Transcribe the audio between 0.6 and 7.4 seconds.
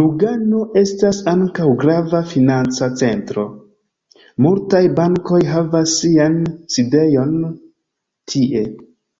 estas ankaŭ grava financa centro: multaj bankoj havas sian sidejon